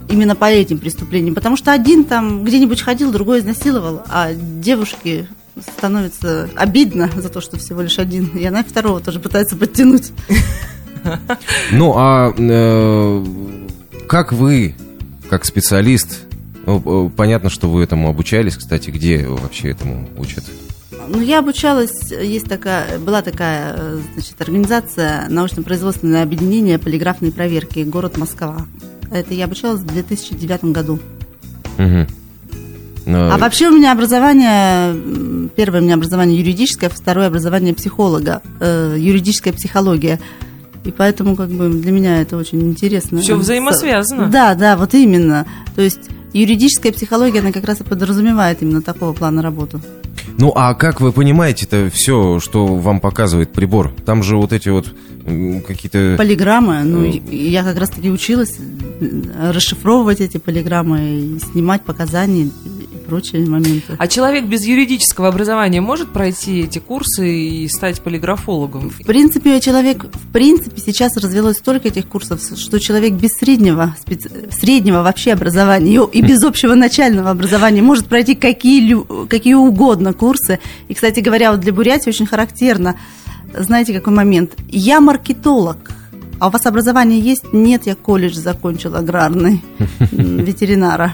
[0.10, 1.36] именно по этим преступлениям.
[1.36, 5.28] Потому что один там где-нибудь ходил, другой изнасиловал, а девушке
[5.78, 8.26] становится обидно за то, что всего лишь один.
[8.36, 10.12] И она второго тоже пытается подтянуть.
[11.72, 13.26] Ну, а э,
[14.08, 14.76] как вы,
[15.30, 16.22] как специалист,
[16.66, 20.44] ну, э, понятно, что вы этому обучались, кстати, где вообще этому учат?
[21.08, 28.18] Ну, я обучалась, есть такая, была такая, э, значит, организация научно-производственное объединение полиграфной проверки, город
[28.18, 28.66] Москва.
[29.12, 31.00] Это я обучалась в 2009 году.
[31.78, 32.08] Мгм.
[33.06, 38.96] Э, А вообще у меня образование, первое у меня образование юридическое, второе образование психолога, э,
[38.98, 40.20] юридическая психология.
[40.84, 43.22] И поэтому как бы для меня это очень интересно.
[43.22, 44.28] Всё взаимосвязано.
[44.28, 45.46] Да, да, вот именно.
[45.76, 49.82] То есть юридическая психология, она как раз и подразумевает именно такого плана работу.
[50.38, 53.93] Ну, а как вы понимаете это все, что вам показывает прибор?
[54.06, 54.88] Там же вот эти вот
[55.65, 56.15] какие-то...
[56.17, 57.19] Полиграммы, ну, Э.
[57.32, 58.58] я как раз-таки училась
[59.00, 62.50] э, расшифровывать эти полиграммы снимать показания
[63.04, 63.96] прочие моменты.
[63.98, 68.89] А человек без юридического образования может пройти эти курсы и стать полиграфологом?
[68.89, 74.52] В принципе, человек, в принципе, сейчас развелось столько этих курсов, что человек без среднего, специ-
[74.52, 80.60] среднего вообще образования и, без общего начального образования может пройти какие, какие угодно курсы.
[80.88, 82.96] И, кстати говоря, вот для Бурятии очень характерно,
[83.58, 84.54] знаете, какой момент?
[84.70, 85.78] Я маркетолог.
[86.39, 87.54] А у вас образование есть?
[87.54, 89.62] Нет, я колледж закончил аграрный,
[90.12, 91.13] ветеринара.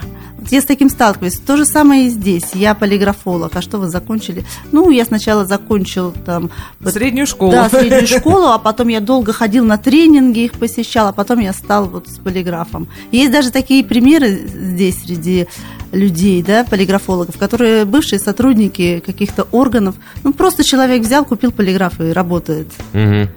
[0.50, 1.38] Я с таким сталкиваюсь.
[1.38, 2.50] То же самое и здесь.
[2.54, 3.54] Я полиграфолог.
[3.54, 4.44] А что вы закончили?
[4.72, 6.50] Ну, я сначала закончил там...
[6.84, 7.52] Среднюю школу.
[7.52, 11.52] Да, среднюю школу, а потом я долго ходил на тренинги, их посещал, а потом я
[11.52, 12.88] стал вот с полиграфом.
[13.12, 15.46] Есть даже такие примеры здесь среди
[15.92, 19.96] людей, да, полиграфологов, которые бывшие сотрудники каких-то органов.
[20.22, 22.68] Ну, просто человек взял, купил полиграф и работает.
[22.92, 23.28] Мгм.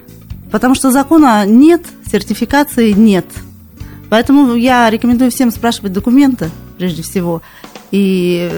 [0.52, 3.26] Потому что закона нет, сертификации нет.
[4.10, 7.42] Поэтому я рекомендую всем спрашивать документы, прежде всего.
[7.92, 8.50] И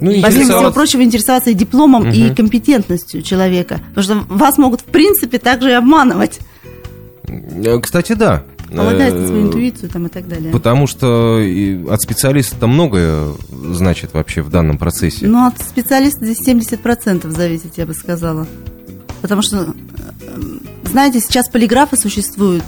[0.00, 2.34] Ну, Помимо всего прочего, интересоваться и дипломом, и Мгм.
[2.34, 3.80] компетентностью человека.
[3.94, 6.40] Потому что вас могут, в принципе, также и обманывать.
[7.28, 8.42] Э, Кстати, да.
[8.68, 10.50] Полагаясь на свою Э, интуицию там, и так далее.
[10.50, 15.26] Потому что и от специалиста многое значит вообще в данном процессе.
[15.28, 18.46] Но от специалиста здесь 70% зависит, я бы сказала.
[19.20, 19.58] Потому что,
[20.20, 20.40] э,
[20.84, 22.64] знаете, сейчас полиграфы существуют,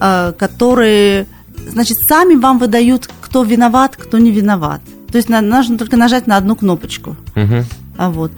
[0.00, 1.26] э, которые,
[1.66, 4.80] значит, сами вам выдают, кто виноват, кто не виноват.
[5.10, 7.16] То есть нужно только нажать на одну кнопочку.
[7.34, 7.64] Мгм.
[7.96, 8.32] А вот.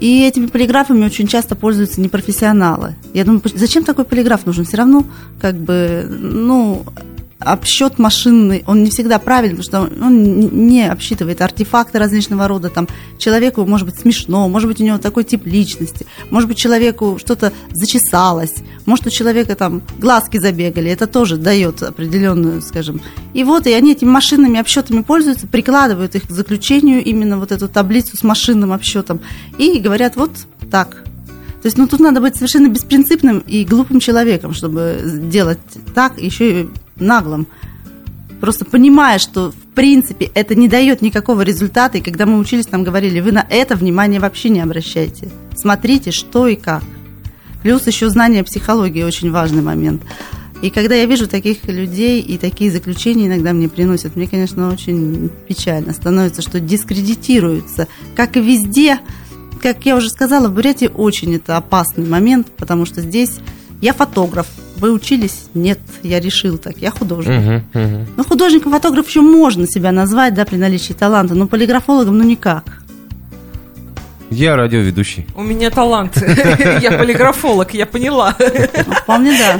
[0.00, 2.94] И этими полиграфами очень часто пользуются непрофессионалы.
[3.14, 4.64] Я думаю, зачем такой полиграф нужен?
[4.64, 5.04] Все равно,
[5.40, 6.84] как бы, ну,
[7.42, 12.68] обсчет машинный, он не всегда правильный, потому что он не- обсчитывает артефакты различного рода.
[12.70, 17.18] Там человеку может быть смешно, может быть у него такой тип личности, может быть человеку
[17.20, 18.54] что-то зачесалось,
[18.86, 20.90] может у человека там глазки забегали.
[20.90, 23.00] Это тоже дает определенную, скажем.
[23.34, 27.68] И вот, и они этими машинными обсчетами пользуются, прикладывают их к заключению именно вот эту
[27.68, 29.20] таблицу с машинным обсчетом
[29.58, 30.30] и говорят, вот
[30.70, 31.04] так,
[31.62, 34.98] то есть, ну, тут надо быть совершенно беспринципным и глупым человеком, чтобы
[35.30, 35.60] делать
[35.94, 37.46] так, еще и наглым.
[38.40, 42.82] Просто понимая, что, в принципе, это не дает никакого результата, и когда мы учились, нам
[42.82, 45.28] говорили, вы на это внимание вообще не обращайте.
[45.56, 46.82] Смотрите, что и как.
[47.62, 50.02] Плюс еще знание психологии очень важный момент.
[50.62, 55.28] И когда я вижу таких людей и такие заключения иногда мне приносят, мне, конечно, очень
[55.48, 59.00] печально становится, что дискредитируется, как и везде,
[59.60, 63.38] как я уже сказала, в Бурятии очень это опасный момент, потому что здесь
[63.80, 64.46] я фотограф.
[64.76, 65.46] Вы учились?
[65.54, 66.78] Нет, я решил так.
[66.78, 67.38] Я художник.
[67.38, 68.06] Мгм, мгм.
[68.16, 72.82] Ну, художником фотограф еще можно себя назвать, да, при наличии таланта, но полиграфологом, ну, никак.
[74.30, 75.26] Я радиоведущий.
[75.34, 76.16] У меня талант.
[76.80, 78.34] Я полиграфолог, я поняла.
[78.38, 79.58] Ну, вполне да.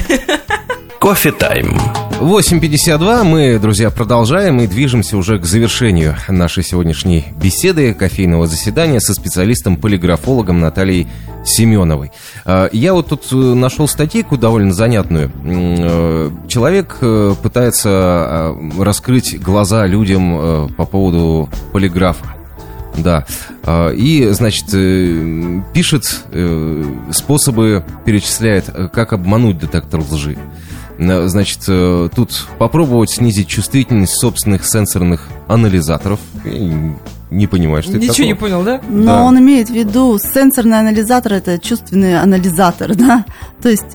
[0.99, 1.79] Кофе тайм.
[2.23, 3.25] 8.52.
[3.25, 10.61] Мы, друзья, продолжаем и движемся уже к завершению нашей сегодняшней беседы, кофейного заседания со специалистом-полиграфологом
[10.61, 11.09] Натальей
[11.45, 12.13] Семеновой.
[12.45, 15.33] А, Я вот тут э, нашел статейку довольно занятную.
[15.45, 22.37] Э, Человек э, пытается а, раскрыть глаза людям по поводу полиграфа.
[22.97, 23.27] Да.
[23.65, 24.67] А, И, значит,
[25.73, 26.25] пишет
[27.11, 30.39] способы, перечисляет, как обмануть детектор лжи.
[30.99, 36.21] На- Значит, э, тут попробовать снизить чувствительность собственных сенсорных анализаторов.
[36.45, 36.93] Я
[37.31, 38.81] не понимаю, что это Ничего не понял, да?
[38.89, 39.23] Но Да.
[39.23, 43.25] он имеет в виду сенсорный анализатор, это чувственный анализатор, да.
[43.63, 43.87] То есть,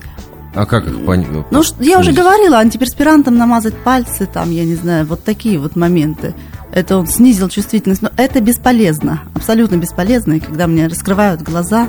[0.54, 1.28] А как их понять?
[1.50, 5.76] ну, ш- я уже говорила, антиперспирантом намазать пальцы, там, я не знаю, вот такие вот
[5.76, 6.34] моменты.
[6.78, 11.88] Это он снизил чувствительность, но это бесполезно, абсолютно бесполезно, и когда мне раскрывают глаза.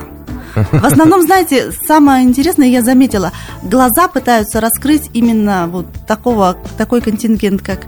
[0.56, 3.30] В основном, знаете, самое интересное, я заметила,
[3.62, 7.86] глаза пытаются раскрыть именно вот такого, такой контингент, как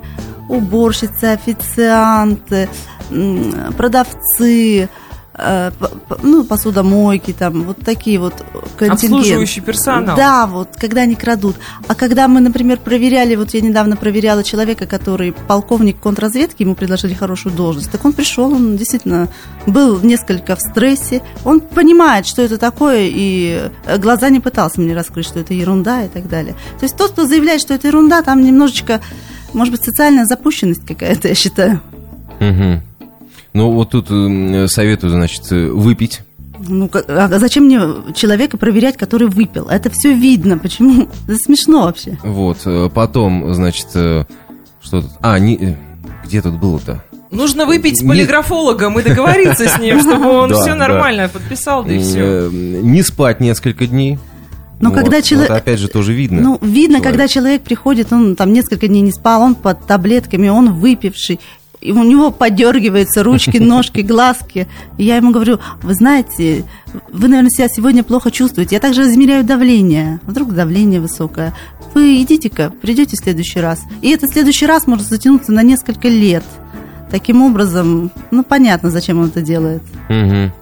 [0.48, 2.68] уборщицы, официанты,
[3.76, 4.88] продавцы,
[6.22, 8.34] ну, посудомойки, там, вот такие вот
[8.78, 9.06] контингенты.
[9.06, 10.16] Обслуживающий персонал.
[10.16, 11.56] Да, вот, когда они крадут.
[11.88, 17.14] А когда мы, например, проверяли, вот я недавно проверяла человека, который полковник контрразведки, ему предложили
[17.14, 19.28] хорошую должность, так он пришел, он действительно
[19.66, 24.94] был несколько в стрессе, он понимает, что это такое, и э, глаза не пытался мне
[24.94, 26.54] раскрыть, что это ерунда и так далее.
[26.78, 29.00] То есть тот, кто заявляет, что это ерунда, там немножечко,
[29.52, 31.80] может быть, социальная запущенность какая-то, я считаю.
[32.40, 32.82] Мгм.
[33.54, 36.20] Ну, вот тут э, советую, значит, э, выпить.
[36.68, 37.80] Ну, а зачем мне
[38.14, 39.66] человека проверять, который выпил?
[39.68, 40.58] Это все видно.
[40.58, 41.08] Почему?
[41.28, 42.18] Это смешно вообще.
[42.22, 42.58] Вот.
[42.64, 44.24] э, Потом, значит, э,
[44.80, 45.10] что тут?
[45.20, 45.76] А, не,
[46.24, 47.02] где тут было-то?
[47.30, 51.92] Нужно выпить с Не- полиграфологом и договориться с ним, чтобы он все нормально подписал, да
[51.92, 52.48] и все.
[52.50, 54.18] Не спать несколько дней.
[54.80, 55.50] Но Вот, когда вот человек...
[55.50, 56.42] опять же, тоже видно.
[56.42, 57.04] Ну, видно, человек.
[57.04, 61.38] когда человек приходит, он там несколько дней не спал, он под таблетками, он выпивший,
[61.82, 64.68] и у него подергиваются ручки, ножки, глазки.
[64.98, 66.64] И я ему говорю, вы знаете,
[67.10, 68.76] вы, наверное, себя сегодня плохо чувствуете.
[68.76, 70.20] Я также измеряю давление.
[70.24, 71.54] Вдруг давление высокое.
[71.94, 73.82] Вы идите-ка, придете в следующий раз.
[74.00, 76.44] И этот следующий раз может затянуться на несколько лет.
[77.10, 79.82] Таким образом, ну, понятно, зачем он это делает.
[80.08, 80.52] Мгм.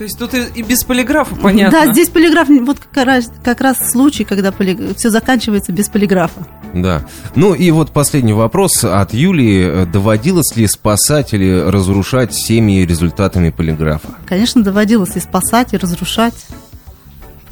[0.00, 1.78] То есть тут и, и без полиграфа понятно.
[1.78, 4.50] Да, здесь полиграф, вот как раз, как раз случай, когда
[4.96, 6.46] все заканчивается без полиграфа.
[6.72, 7.04] Да.
[7.34, 9.84] Ну и вот последний вопрос от Юлии.
[9.84, 14.08] Доводилось ли спасать или разрушать семьи результатами полиграфа?
[14.26, 16.46] Конечно, доводилось и спасать, и разрушать.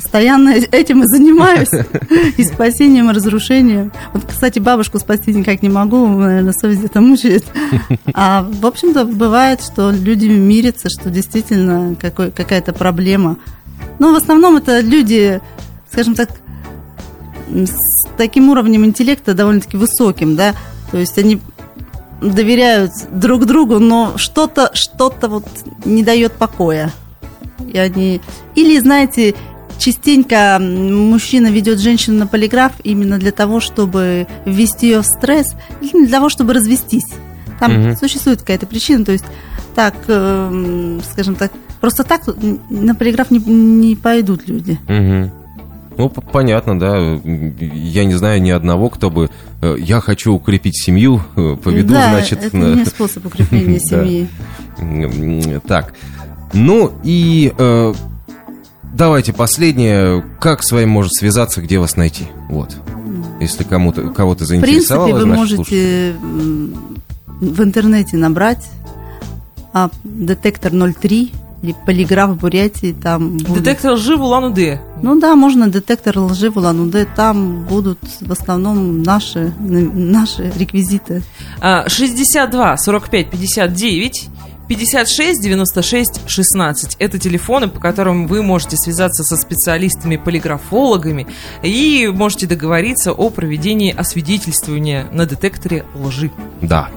[0.00, 1.70] Постоянно этим и занимаюсь.
[2.36, 3.92] И спасением, и разрушением.
[4.12, 7.44] Вот, кстати, бабушку спасти никак не могу, наверное, совесть это мучает.
[8.14, 13.36] А, в общем-то, бывает, что люди мирятся, что действительно какой, какая-то проблема.
[13.98, 15.40] Но в основном это люди,
[15.90, 16.30] скажем так,
[17.50, 20.54] с таким уровнем интеллекта довольно-таки высоким, да,
[20.90, 21.40] то есть они
[22.20, 25.46] доверяют друг другу, но что-то, что-то вот
[25.84, 26.92] не дает покоя.
[27.72, 28.20] И они...
[28.54, 29.34] Или, знаете,
[29.78, 36.04] частенько мужчина ведет женщину на полиграф именно для того, чтобы ввести ее в стресс, или
[36.06, 37.06] для того, чтобы развестись.
[37.60, 37.96] Там Мгм.
[37.96, 39.24] существует какая-то причина, то есть
[39.74, 42.22] так, эм, скажем так, просто так
[42.70, 44.78] на полиграф не, не пойдут люди.
[44.88, 45.30] Мгм.
[45.96, 46.96] Ну, понятно, да.
[47.24, 49.30] Я не знаю ни одного, кто бы...
[49.62, 52.44] э, Я хочу укрепить семью, э, поведу, да, значит...
[52.44, 54.28] это на- не способ укрепления семьи.
[55.66, 55.94] Так.
[56.52, 57.94] Ну и э,
[58.94, 60.24] давайте последнее.
[60.40, 62.26] Как с вами может связаться, где вас найти?
[62.48, 62.76] Вот.
[63.40, 66.14] Если кому-то кого-то В принципе, заинтересовало, вы значит, слушайте.
[66.16, 66.98] можете м,
[67.40, 68.66] в интернете набрать
[69.72, 71.32] а, детектор 03
[71.62, 74.80] или полиграф в Бурятии, там будут- Детектор лжи в Улан-Удэ.
[75.02, 81.22] Ну да, можно детектор лжи в Улан-Удэ, там будут в основном наши, наши реквизиты.
[81.60, 84.28] А, 62 45 59
[84.68, 86.96] 56 96 16.
[86.98, 91.26] Это телефоны, по которым вы можете связаться со специалистами-полиграфологами
[91.62, 96.30] и можете договориться о проведении освидетельствования на детекторе лжи.
[96.60, 96.90] Да.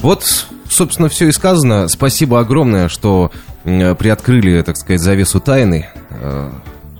[0.00, 1.88] Вот, собственно, все и сказано.
[1.88, 3.32] Спасибо огромное, что
[3.64, 5.88] приоткрыли, так сказать, завесу тайны.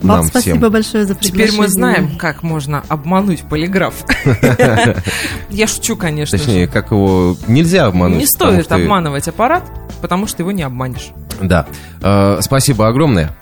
[0.01, 0.73] Вам нам спасибо всем.
[0.73, 1.49] большое за приглашение.
[1.49, 3.95] Теперь мы знаем, как можно обмануть полиграф.
[5.51, 6.39] Я шучу, конечно.
[6.39, 8.19] Точнее, как его нельзя обмануть.
[8.19, 9.65] Не стоит обманывать аппарат,
[10.01, 11.11] потому что его не обманешь.
[11.41, 11.67] Да.
[12.01, 13.35] Э, спасибо огромное.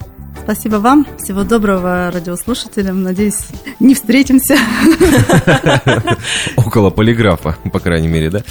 [0.47, 1.05] Спасибо вам.
[1.19, 3.03] Всего доброго радиослушателям.
[3.03, 3.49] Надеюсь,
[3.81, 4.57] не встретимся.
[6.57, 8.43] Около полиграфа, по крайней мере, да.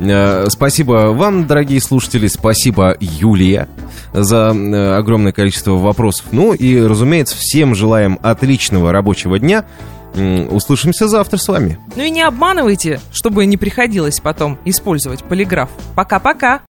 [0.00, 3.68] Э, Спасибо вам, дорогие слушатели, спасибо Юлия
[4.12, 6.26] за э, огромное количество вопросов.
[6.32, 9.64] Ну и, разумеется, всем желаем отличного рабочего дня.
[10.50, 11.78] Услышимся завтра с вами.
[11.94, 15.70] Ну и не обманывайте, чтобы не приходилось потом использовать полиграф.
[15.94, 16.62] Пока-пока.